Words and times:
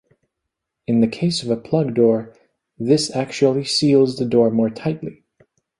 In 0.87 1.01
the 1.01 1.07
case 1.07 1.43
of 1.43 1.51
a 1.51 1.55
plug 1.55 1.93
door, 1.93 2.33
this 2.79 3.15
actually 3.15 3.65
seals 3.65 4.15
the 4.17 4.25
door 4.25 4.49
more 4.49 4.71
tightly. 4.71 5.25